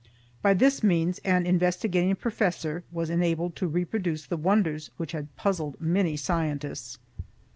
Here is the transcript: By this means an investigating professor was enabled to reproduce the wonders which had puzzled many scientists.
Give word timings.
By 0.41 0.55
this 0.55 0.81
means 0.81 1.19
an 1.19 1.45
investigating 1.45 2.15
professor 2.15 2.83
was 2.91 3.11
enabled 3.11 3.55
to 3.57 3.67
reproduce 3.67 4.25
the 4.25 4.35
wonders 4.35 4.89
which 4.97 5.11
had 5.11 5.35
puzzled 5.35 5.79
many 5.79 6.17
scientists. 6.17 6.97